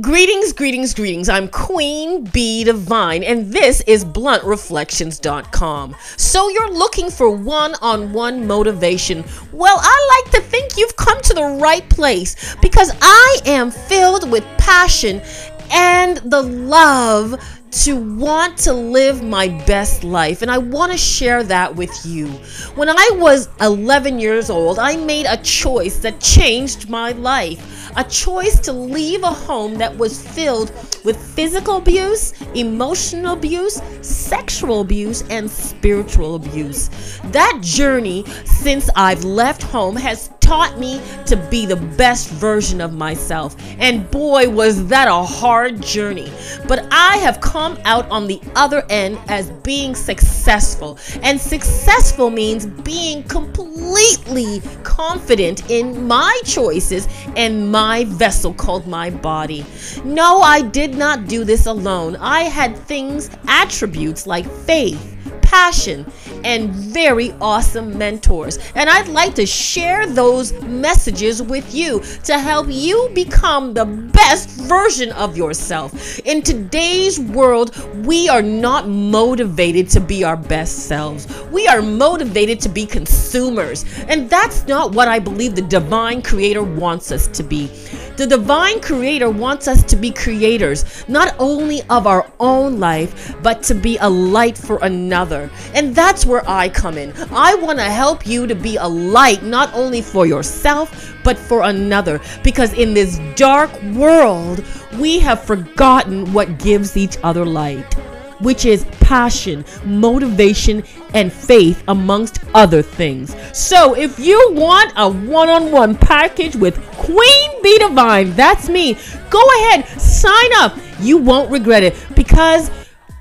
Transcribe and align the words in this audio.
Greetings, 0.00 0.52
greetings, 0.52 0.92
greetings. 0.92 1.28
I'm 1.28 1.46
Queen 1.46 2.24
Bee 2.24 2.64
Divine, 2.64 3.22
and 3.22 3.52
this 3.52 3.80
is 3.82 4.04
BluntReflections.com. 4.04 5.94
So, 6.16 6.48
you're 6.48 6.72
looking 6.72 7.12
for 7.12 7.30
one 7.30 7.76
on 7.80 8.12
one 8.12 8.44
motivation. 8.44 9.22
Well, 9.52 9.78
I 9.80 10.22
like 10.24 10.32
to 10.32 10.40
think 10.50 10.76
you've 10.76 10.96
come 10.96 11.20
to 11.22 11.34
the 11.34 11.58
right 11.62 11.88
place 11.90 12.56
because 12.60 12.90
I 13.00 13.38
am 13.46 13.70
filled 13.70 14.28
with 14.32 14.42
passion 14.58 15.22
and 15.70 16.16
the 16.16 16.42
love 16.42 17.40
to 17.82 17.96
want 17.96 18.56
to 18.56 18.72
live 18.72 19.22
my 19.24 19.48
best 19.66 20.04
life. 20.04 20.42
And 20.42 20.50
I 20.50 20.58
want 20.58 20.92
to 20.92 20.98
share 20.98 21.42
that 21.42 21.74
with 21.74 21.90
you. 22.06 22.28
When 22.76 22.88
I 22.88 23.10
was 23.14 23.48
11 23.60 24.20
years 24.20 24.48
old, 24.48 24.78
I 24.78 24.96
made 24.96 25.26
a 25.26 25.36
choice 25.38 25.98
that 25.98 26.20
changed 26.20 26.88
my 26.88 27.12
life. 27.12 27.90
A 27.96 28.04
choice 28.04 28.60
to 28.60 28.72
leave 28.72 29.22
a 29.24 29.30
home 29.30 29.74
that 29.76 29.96
was 29.96 30.24
filled 30.26 30.70
with 31.04 31.16
physical 31.16 31.78
abuse, 31.78 32.32
emotional 32.54 33.34
abuse, 33.34 33.80
sexual 34.02 34.80
abuse, 34.80 35.22
and 35.28 35.50
spiritual 35.50 36.36
abuse. 36.36 36.88
That 37.24 37.58
journey 37.60 38.24
since 38.44 38.88
I've 38.96 39.24
left 39.24 39.62
home 39.62 39.96
has 39.96 40.30
taught 40.44 40.78
me 40.78 41.00
to 41.24 41.36
be 41.50 41.64
the 41.64 41.76
best 41.76 42.28
version 42.28 42.80
of 42.82 42.92
myself. 42.92 43.56
And 43.78 44.10
boy, 44.10 44.48
was 44.50 44.86
that 44.88 45.08
a 45.08 45.22
hard 45.22 45.80
journey. 45.82 46.30
But 46.68 46.86
I 46.90 47.16
have 47.18 47.40
come 47.40 47.63
out 47.84 48.08
on 48.10 48.26
the 48.26 48.40
other 48.54 48.84
end 48.90 49.18
as 49.28 49.50
being 49.62 49.94
successful. 49.94 50.98
And 51.22 51.40
successful 51.40 52.30
means 52.30 52.66
being 52.66 53.22
completely 53.24 54.62
confident 54.82 55.70
in 55.70 56.06
my 56.06 56.38
choices 56.44 57.08
and 57.36 57.70
my 57.70 58.04
vessel 58.04 58.54
called 58.54 58.86
my 58.86 59.10
body. 59.10 59.64
No, 60.04 60.40
I 60.40 60.62
did 60.62 60.94
not 60.94 61.26
do 61.26 61.44
this 61.44 61.66
alone. 61.66 62.16
I 62.16 62.42
had 62.42 62.76
things, 62.76 63.30
attributes 63.48 64.26
like 64.26 64.46
faith 64.46 65.13
passion, 65.54 66.04
and 66.42 66.74
very 66.74 67.30
awesome 67.40 67.96
mentors. 67.96 68.58
And 68.74 68.90
I'd 68.90 69.06
like 69.06 69.36
to 69.36 69.46
share 69.46 70.04
those 70.04 70.52
messages 70.62 71.40
with 71.40 71.72
you 71.72 72.02
to 72.24 72.40
help 72.40 72.66
you 72.68 73.08
become 73.14 73.72
the 73.72 73.84
best 73.84 74.48
version 74.62 75.12
of 75.12 75.36
yourself. 75.36 76.18
In 76.20 76.42
today's 76.42 77.20
world, 77.20 77.70
we 78.04 78.28
are 78.28 78.42
not 78.42 78.88
motivated 78.88 79.88
to 79.90 80.00
be 80.00 80.24
our 80.24 80.36
best 80.36 80.88
selves. 80.88 81.28
We 81.52 81.68
are 81.68 81.80
motivated 81.80 82.58
to 82.62 82.68
be 82.68 82.84
consumers. 82.84 83.84
And 84.08 84.28
that's 84.28 84.66
not 84.66 84.92
what 84.92 85.06
I 85.06 85.20
believe 85.20 85.54
the 85.54 85.62
divine 85.62 86.20
creator 86.20 86.64
wants 86.64 87.12
us 87.12 87.28
to 87.28 87.44
be. 87.44 87.70
The 88.16 88.28
divine 88.28 88.80
creator 88.80 89.28
wants 89.28 89.66
us 89.66 89.82
to 89.84 89.96
be 89.96 90.12
creators, 90.12 91.04
not 91.08 91.34
only 91.40 91.82
of 91.90 92.06
our 92.06 92.30
own 92.38 92.78
life, 92.78 93.34
but 93.42 93.62
to 93.64 93.74
be 93.74 93.98
a 93.98 94.08
light 94.08 94.56
for 94.56 94.78
another. 94.82 95.50
And 95.74 95.94
that's 95.94 96.24
where 96.24 96.48
I 96.48 96.68
come 96.68 96.96
in. 96.96 97.12
I 97.32 97.56
want 97.56 97.80
to 97.80 97.84
help 97.84 98.24
you 98.24 98.46
to 98.46 98.54
be 98.54 98.76
a 98.76 98.86
light, 98.86 99.42
not 99.42 99.74
only 99.74 100.00
for 100.00 100.26
yourself, 100.26 101.12
but 101.24 101.36
for 101.36 101.62
another. 101.62 102.20
Because 102.44 102.72
in 102.74 102.94
this 102.94 103.18
dark 103.34 103.70
world, 103.94 104.64
we 104.98 105.18
have 105.18 105.42
forgotten 105.42 106.32
what 106.32 106.60
gives 106.60 106.96
each 106.96 107.18
other 107.24 107.44
light 107.44 107.96
which 108.40 108.64
is 108.64 108.84
passion, 109.00 109.64
motivation, 109.84 110.84
and 111.14 111.32
faith, 111.32 111.82
amongst 111.88 112.40
other 112.54 112.82
things. 112.82 113.34
So, 113.52 113.94
if 113.94 114.18
you 114.18 114.52
want 114.52 114.92
a 114.96 115.08
one 115.08 115.48
on 115.48 115.70
one 115.70 115.94
package 115.96 116.56
with 116.56 116.76
Queen 117.04 117.62
Bee 117.62 117.78
Divine, 117.78 118.32
that's 118.34 118.68
me, 118.68 118.96
go 119.30 119.42
ahead, 119.58 119.86
sign 120.00 120.50
up. 120.56 120.76
You 121.00 121.18
won't 121.18 121.50
regret 121.50 121.82
it 121.82 121.94
because 122.14 122.70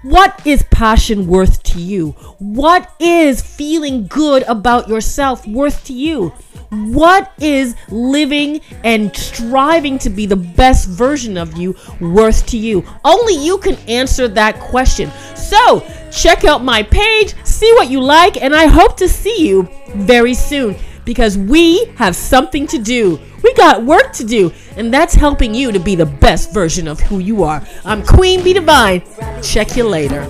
what 0.03 0.41
is 0.45 0.63
passion 0.63 1.27
worth 1.27 1.63
to 1.63 1.79
you? 1.79 2.11
What 2.39 2.91
is 2.99 3.41
feeling 3.41 4.07
good 4.07 4.43
about 4.43 4.89
yourself 4.89 5.47
worth 5.47 5.85
to 5.85 5.93
you? 5.93 6.29
What 6.69 7.31
is 7.39 7.75
living 7.89 8.61
and 8.83 9.15
striving 9.15 9.97
to 9.99 10.09
be 10.09 10.25
the 10.25 10.35
best 10.35 10.89
version 10.89 11.37
of 11.37 11.57
you 11.57 11.75
worth 11.99 12.45
to 12.47 12.57
you? 12.57 12.83
Only 13.05 13.35
you 13.35 13.57
can 13.59 13.75
answer 13.87 14.27
that 14.27 14.59
question. 14.59 15.11
So, 15.35 15.85
check 16.11 16.43
out 16.43 16.63
my 16.63 16.83
page, 16.83 17.33
see 17.45 17.71
what 17.73 17.89
you 17.89 18.01
like, 18.01 18.41
and 18.41 18.55
I 18.55 18.65
hope 18.65 18.97
to 18.97 19.07
see 19.07 19.47
you 19.47 19.69
very 19.95 20.33
soon 20.33 20.75
because 21.05 21.37
we 21.37 21.85
have 21.95 22.15
something 22.15 22.67
to 22.67 22.77
do. 22.77 23.19
Got 23.55 23.85
work 23.85 24.11
to 24.13 24.23
do, 24.23 24.51
and 24.75 24.93
that's 24.93 25.13
helping 25.13 25.53
you 25.53 25.71
to 25.71 25.79
be 25.79 25.95
the 25.95 26.05
best 26.05 26.53
version 26.53 26.87
of 26.87 26.99
who 26.99 27.19
you 27.19 27.43
are. 27.43 27.65
I'm 27.85 28.03
Queen 28.03 28.43
Bee 28.43 28.53
Divine. 28.53 29.03
Check 29.41 29.77
you 29.77 29.87
later. 29.87 30.29